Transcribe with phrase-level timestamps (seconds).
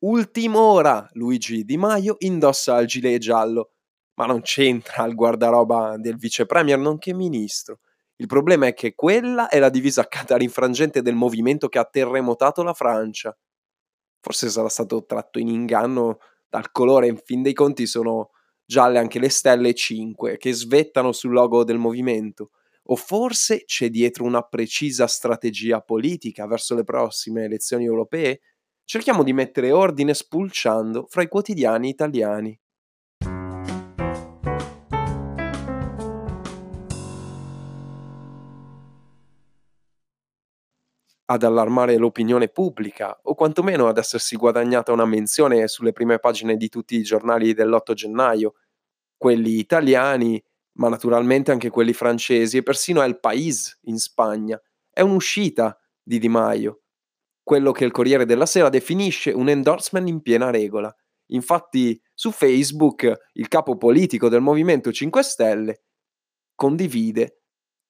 [0.00, 3.72] Ultim'ora Luigi Di Maio indossa il gilet giallo,
[4.14, 7.80] ma non c'entra il guardaroba del vice premier nonché ministro.
[8.16, 12.74] Il problema è che quella è la divisa catarinfrangente del movimento che ha terremotato la
[12.74, 13.36] Francia.
[14.20, 16.18] Forse sarà stato tratto in inganno
[16.48, 18.30] dal colore, in fin dei conti sono
[18.64, 22.50] gialle anche le stelle 5 che svettano sul logo del movimento.
[22.88, 28.40] O forse c'è dietro una precisa strategia politica verso le prossime elezioni europee?
[28.88, 32.56] Cerchiamo di mettere ordine spulciando fra i quotidiani italiani.
[41.28, 46.68] ad allarmare l'opinione pubblica o quantomeno ad essersi guadagnata una menzione sulle prime pagine di
[46.68, 48.54] tutti i giornali dell'8 gennaio,
[49.16, 50.40] quelli italiani,
[50.74, 54.62] ma naturalmente anche quelli francesi e persino El País in Spagna.
[54.88, 56.82] È un'uscita di Di Maio,
[57.46, 60.92] quello che il Corriere della Sera definisce un endorsement in piena regola.
[61.26, 65.82] Infatti su Facebook il capo politico del Movimento 5 Stelle
[66.56, 67.42] condivide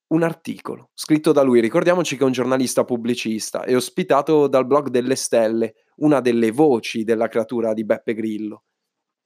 [0.09, 1.61] un articolo scritto da lui.
[1.61, 7.03] Ricordiamoci che è un giornalista pubblicista e ospitato dal blog delle stelle, una delle voci
[7.03, 8.65] della creatura di Beppe Grillo.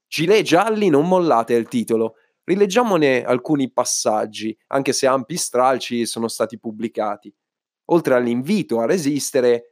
[0.07, 2.15] Gilet gialli non mollate è il titolo.
[2.45, 7.35] Rileggiamone alcuni passaggi, anche se ampi stralci sono stati pubblicati.
[7.87, 9.71] Oltre all'invito a resistere,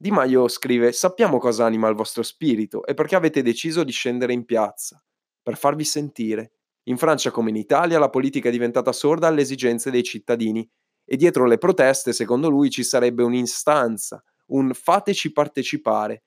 [0.00, 4.32] Di Maio scrive: Sappiamo cosa anima il vostro spirito e perché avete deciso di scendere
[4.32, 5.02] in piazza,
[5.42, 6.52] per farvi sentire.
[6.84, 10.68] In Francia come in Italia la politica è diventata sorda alle esigenze dei cittadini
[11.04, 16.22] e dietro le proteste, secondo lui, ci sarebbe un'instanza, un fateci partecipare.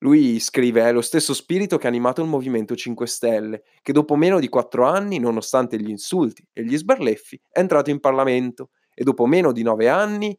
[0.00, 4.14] Lui scrive è lo stesso spirito che ha animato il Movimento 5 Stelle, che dopo
[4.14, 9.04] meno di quattro anni, nonostante gli insulti e gli sberleffi, è entrato in Parlamento e
[9.04, 10.38] dopo meno di nove anni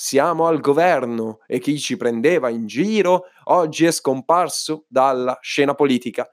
[0.00, 6.30] siamo al governo e chi ci prendeva in giro oggi è scomparso dalla scena politica.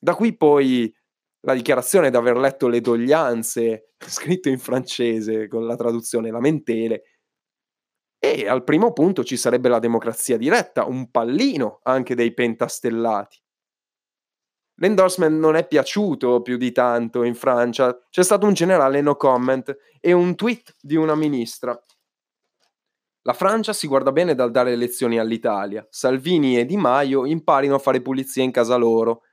[0.00, 0.90] Da qui poi
[1.40, 7.02] la dichiarazione di aver letto le doglianze, scritto in francese con la traduzione lamentele,
[8.18, 13.38] e al primo punto ci sarebbe la democrazia diretta, un pallino anche dei pentastellati.
[14.76, 19.76] L'endorsement non è piaciuto più di tanto in Francia, c'è stato un generale no comment
[20.00, 21.78] e un tweet di una ministra.
[23.28, 25.86] La Francia si guarda bene dal dare lezioni all'Italia.
[25.90, 29.24] Salvini e Di Maio imparino a fare pulizia in casa loro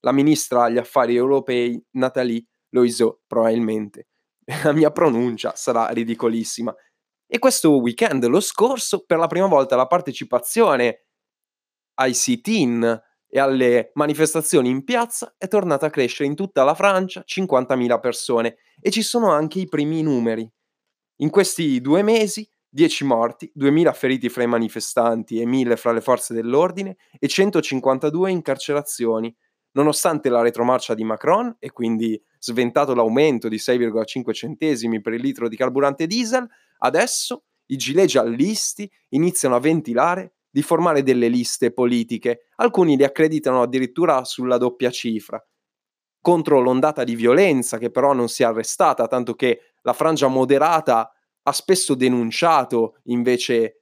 [0.00, 4.08] la ministra agli affari europei Nathalie Loiseau, probabilmente.
[4.64, 6.74] La mia pronuncia sarà ridicolissima.
[7.28, 11.04] E questo weekend, lo scorso, per la prima volta la partecipazione
[12.00, 17.22] ai sit-in e alle manifestazioni in piazza è tornata a crescere in tutta la Francia,
[17.24, 20.52] 50.000 persone, e ci sono anche i primi numeri.
[21.18, 26.00] In questi due mesi 10 morti, 2.000 feriti fra i manifestanti e 1.000 fra le
[26.00, 29.32] forze dell'ordine e 152 incarcerazioni,
[29.74, 35.48] nonostante la retromarcia di Macron e quindi sventato l'aumento di 6,5 centesimi per il litro
[35.48, 36.48] di carburante diesel,
[36.78, 43.62] adesso i gilet giallisti iniziano a ventilare di formare delle liste politiche, alcuni li accreditano
[43.62, 45.40] addirittura sulla doppia cifra,
[46.20, 51.13] contro l'ondata di violenza che però non si è arrestata, tanto che la frangia moderata
[51.46, 53.80] ha spesso denunciato invece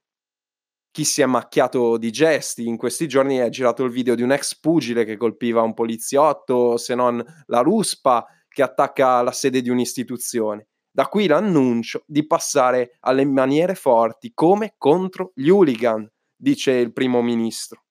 [0.91, 2.67] chi si è macchiato di gesti.
[2.67, 6.77] In questi giorni è girato il video di un ex pugile che colpiva un poliziotto,
[6.77, 10.69] se non la ruspa che attacca la sede di un'istituzione.
[10.91, 16.07] Da qui l'annuncio di passare alle maniere forti come contro gli hooligan,
[16.37, 17.85] dice il primo ministro.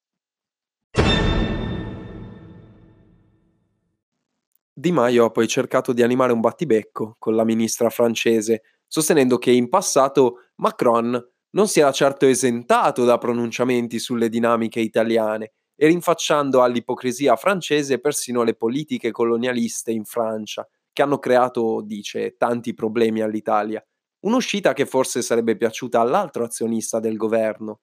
[4.73, 8.61] Di Maio ha poi cercato di animare un battibecco con la ministra francese,
[8.91, 11.17] sostenendo che in passato Macron
[11.51, 18.43] non si era certo esentato da pronunciamenti sulle dinamiche italiane e rinfacciando all'ipocrisia francese persino
[18.43, 23.81] le politiche colonialiste in Francia, che hanno creato, dice, tanti problemi all'Italia.
[24.25, 27.79] Un'uscita che forse sarebbe piaciuta all'altro azionista del governo,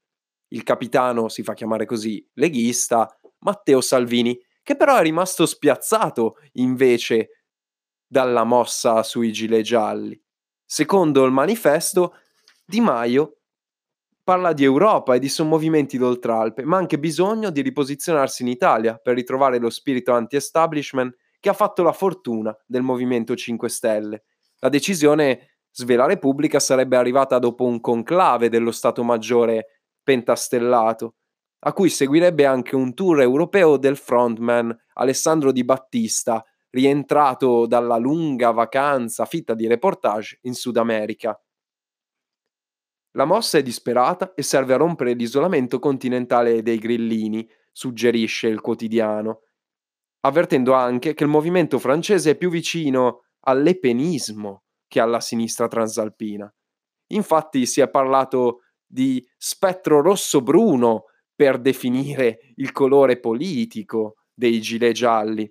[0.48, 3.08] il capitano, si fa chiamare così, leghista,
[3.38, 7.44] Matteo Salvini, che però è rimasto spiazzato invece
[8.06, 10.20] dalla mossa sui gilet gialli.
[10.70, 12.16] Secondo il manifesto,
[12.62, 13.38] Di Maio
[14.22, 19.14] parla di Europa e di sommovimenti d'oltralpe, ma anche bisogno di riposizionarsi in Italia per
[19.14, 24.24] ritrovare lo spirito anti-establishment che ha fatto la fortuna del Movimento 5 Stelle.
[24.58, 31.14] La decisione, svela Repubblica, sarebbe arrivata dopo un conclave dello Stato Maggiore pentastellato,
[31.60, 38.50] a cui seguirebbe anche un tour europeo del frontman Alessandro Di Battista, rientrato dalla lunga
[38.50, 41.40] vacanza fitta di reportage in Sud America.
[43.12, 49.42] La mossa è disperata e serve a rompere l'isolamento continentale dei grillini, suggerisce il quotidiano,
[50.20, 56.52] avvertendo anche che il movimento francese è più vicino all'epenismo che alla sinistra transalpina.
[57.12, 61.04] Infatti si è parlato di spettro rosso-bruno
[61.34, 65.50] per definire il colore politico dei gilet gialli.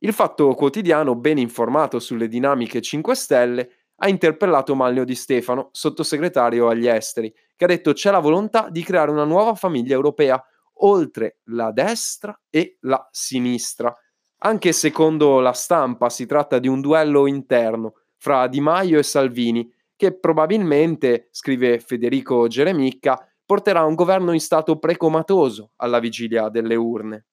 [0.00, 6.68] Il Fatto Quotidiano, ben informato sulle dinamiche 5 Stelle, ha interpellato Maglio Di Stefano, sottosegretario
[6.68, 10.42] agli esteri, che ha detto c'è la volontà di creare una nuova famiglia europea
[10.80, 13.96] oltre la destra e la sinistra.
[14.40, 19.72] Anche secondo la stampa si tratta di un duello interno fra Di Maio e Salvini,
[19.96, 27.24] che probabilmente, scrive Federico Geremicca, porterà un governo in stato precomatoso alla vigilia delle urne.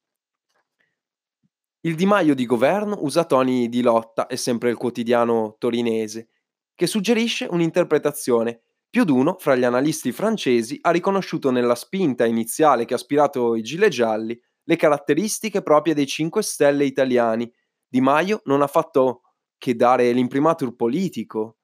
[1.85, 6.30] Il Di Maio di governo usa toni di lotta, è sempre il quotidiano torinese,
[6.74, 8.62] che suggerisce un'interpretazione.
[8.89, 13.62] Più d'uno fra gli analisti francesi ha riconosciuto nella spinta iniziale che ha aspirato i
[13.62, 17.51] gilet gialli le caratteristiche proprie dei 5 Stelle italiani.
[17.85, 19.24] Di Maio non ha fatto
[19.57, 21.57] che dare l'imprimatur politico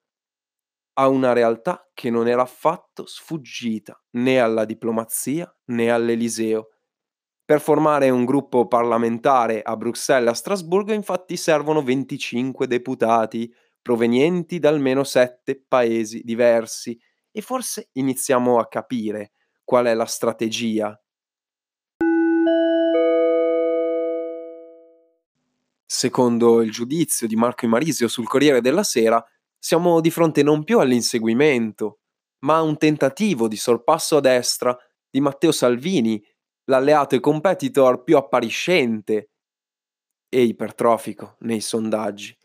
[0.95, 6.71] a una realtà che non era affatto sfuggita né alla diplomazia né all'Eliseo
[7.49, 13.51] per formare un gruppo parlamentare a Bruxelles e a Strasburgo infatti servono 25 deputati
[13.81, 16.95] provenienti da almeno sette paesi diversi
[17.31, 19.31] e forse iniziamo a capire
[19.63, 20.95] qual è la strategia.
[25.87, 29.25] Secondo il giudizio di Marco Imarisio sul Corriere della Sera,
[29.57, 32.01] siamo di fronte non più all'inseguimento,
[32.41, 34.77] ma a un tentativo di sorpasso a destra
[35.09, 36.23] di Matteo Salvini
[36.69, 39.31] l'alleato e competitor più appariscente
[40.29, 42.35] e ipertrofico nei sondaggi.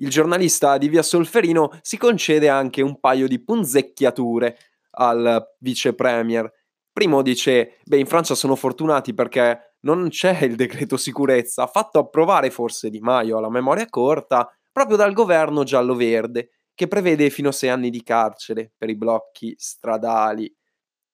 [0.00, 4.56] Il giornalista di Via Solferino si concede anche un paio di punzecchiature
[4.90, 6.52] al vice premier.
[6.92, 12.50] Primo dice: Beh, in Francia sono fortunati perché non c'è il decreto sicurezza, fatto approvare
[12.50, 17.70] forse Di Maio alla memoria corta proprio dal governo giallo-verde, che prevede fino a sei
[17.70, 20.52] anni di carcere per i blocchi stradali.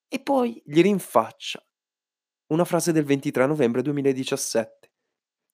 [0.09, 1.63] E poi gli rinfaccia
[2.49, 4.91] una frase del 23 novembre 2017.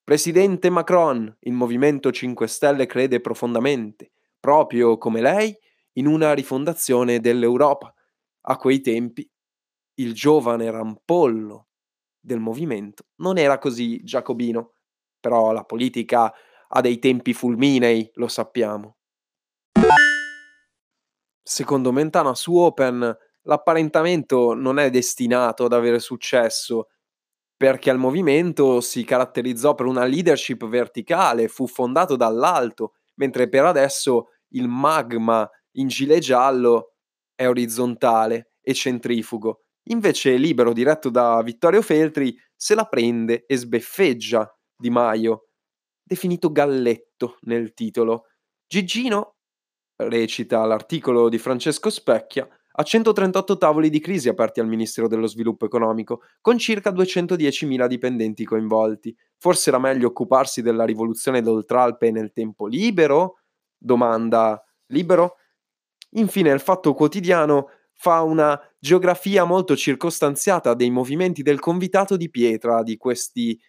[0.02, 5.56] Presidente Macron, il Movimento 5 Stelle crede profondamente, proprio come lei,
[5.94, 7.94] in una rifondazione dell'Europa.
[8.42, 9.28] A quei tempi
[9.94, 11.69] il giovane rampollo
[12.19, 14.72] del movimento non era così giacobino,
[15.20, 16.32] però la politica
[16.69, 18.96] ha dei tempi fulminei, lo sappiamo.
[21.43, 26.88] Secondo Mentana su Open l'apparentamento non è destinato ad avere successo,
[27.56, 34.28] perché il movimento si caratterizzò per una leadership verticale, fu fondato dall'alto, mentre per adesso
[34.54, 36.94] il magma in gilet giallo
[37.34, 39.64] è orizzontale e centrifugo.
[39.90, 45.48] Invece Libero, diretto da Vittorio Feltri, se la prende e sbeffeggia Di Maio,
[46.02, 48.26] definito galletto nel titolo.
[48.66, 49.36] Gigino,
[49.96, 55.64] recita l'articolo di Francesco Specchia, ha 138 tavoli di crisi aperti al Ministero dello Sviluppo
[55.67, 59.17] Economico, con circa 210.000 dipendenti coinvolti.
[59.38, 63.40] Forse era meglio occuparsi della rivoluzione d'Oltralpe nel tempo libero?
[63.76, 65.37] Domanda libero?
[66.14, 72.82] Infine, il Fatto Quotidiano fa una geografia molto circostanziata dei movimenti del convitato di pietra
[72.82, 73.61] di questi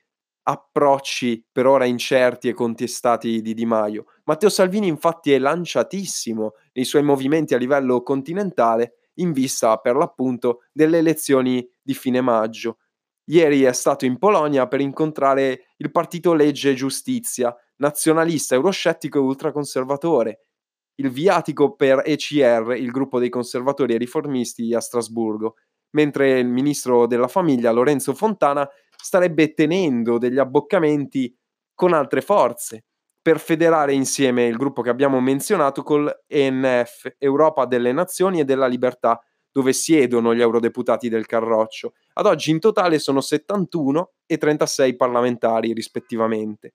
[0.44, 4.06] approcci per ora incerti e contestati di Di Maio.
[4.32, 10.62] Matteo Salvini infatti è lanciatissimo nei suoi movimenti a livello continentale in vista per l'appunto
[10.72, 12.78] delle elezioni di fine maggio.
[13.26, 19.22] Ieri è stato in Polonia per incontrare il partito Legge e Giustizia, nazionalista, euroscettico e
[19.22, 20.46] ultraconservatore.
[20.96, 25.56] Il viatico per ECR, il gruppo dei conservatori e riformisti a Strasburgo,
[25.90, 31.38] mentre il ministro della famiglia Lorenzo Fontana starebbe tenendo degli abboccamenti
[31.76, 32.86] con altre forze
[33.22, 38.68] per federare insieme il gruppo che abbiamo menzionato col ENF, Europa delle Nazioni e della
[38.68, 41.94] Libertà, dove siedono gli eurodeputati del Carroccio.
[42.14, 46.74] Ad oggi in totale sono 71 e 36 parlamentari rispettivamente.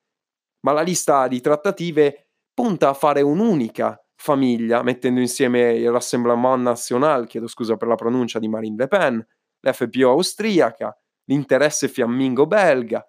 [0.60, 7.26] Ma la lista di trattative punta a fare un'unica famiglia, mettendo insieme il Rassemblement National,
[7.26, 9.26] chiedo scusa per la pronuncia di Marine Le Pen,
[9.60, 13.04] l'FPO austriaca, l'interesse fiammingo belga,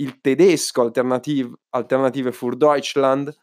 [0.00, 3.34] il tedesco Alternative, Alternative für Deutschland,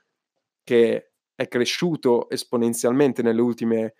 [0.63, 3.95] che è cresciuto esponenzialmente nelle ultime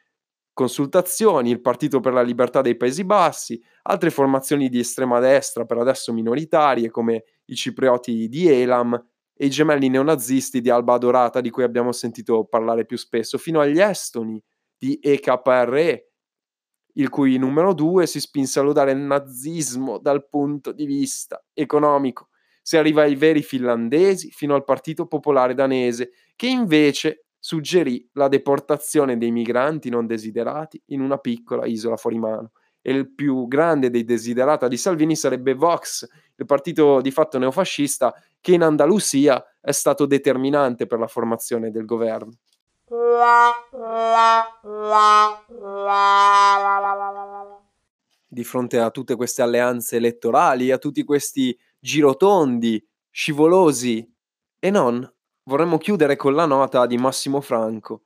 [0.53, 5.77] consultazioni, il Partito per la Libertà dei Paesi Bassi, altre formazioni di estrema destra, per
[5.77, 8.93] adesso minoritarie, come i ciprioti di Elam
[9.33, 13.59] e i gemelli neonazisti di Alba Dorata, di cui abbiamo sentito parlare più spesso, fino
[13.59, 14.41] agli estoni
[14.77, 16.09] di EKRE,
[16.93, 22.29] il cui numero due si spinse a lodare il nazismo dal punto di vista economico.
[22.67, 29.19] Si arriva ai veri finlandesi fino al Partito Popolare danese, che invece suggerì la deportazione
[29.19, 32.53] dei migranti non desiderati in una piccola isola fuori mano.
[32.81, 36.07] E il più grande dei desiderata di Salvini sarebbe Vox,
[36.37, 41.85] il partito di fatto neofascista che in Andalusia è stato determinante per la formazione del
[41.85, 42.31] governo.
[48.27, 51.55] Di fronte a tutte queste alleanze elettorali, a tutti questi
[51.85, 54.11] girotondi, scivolosi
[54.57, 55.07] e non,
[55.43, 58.05] vorremmo chiudere con la nota di Massimo Franco.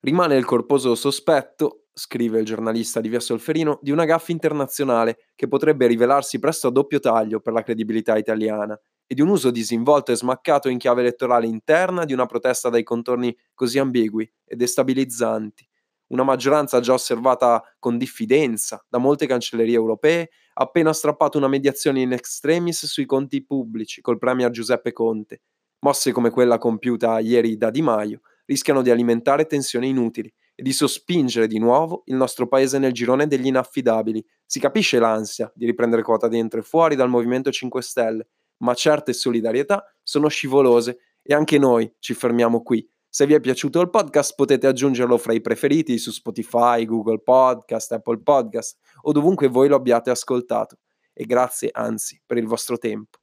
[0.00, 5.48] Rimane il corposo sospetto, scrive il giornalista di Via Solferino, di una gaffa internazionale che
[5.48, 10.12] potrebbe rivelarsi presto a doppio taglio per la credibilità italiana e di un uso disinvolto
[10.12, 15.67] e smaccato in chiave elettorale interna di una protesta dai contorni così ambigui e destabilizzanti.
[16.08, 22.00] Una maggioranza già osservata con diffidenza da molte cancellerie europee ha appena strappato una mediazione
[22.00, 25.42] in extremis sui conti pubblici col premier Giuseppe Conte.
[25.80, 30.72] Mosse come quella compiuta ieri da Di Maio rischiano di alimentare tensioni inutili e di
[30.72, 34.24] sospingere di nuovo il nostro paese nel girone degli inaffidabili.
[34.46, 38.26] Si capisce l'ansia di riprendere quota dentro e fuori dal Movimento 5 Stelle,
[38.58, 42.88] ma certe solidarietà sono scivolose e anche noi ci fermiamo qui.
[43.18, 47.90] Se vi è piaciuto il podcast potete aggiungerlo fra i preferiti su Spotify, Google Podcast,
[47.90, 50.76] Apple Podcast o dovunque voi lo abbiate ascoltato.
[51.12, 53.18] E grazie anzi per il vostro tempo.